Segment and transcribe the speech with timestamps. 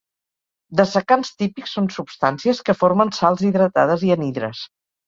[0.79, 4.69] Dessecants típics són substàncies que formen sals hidratades i anhidres.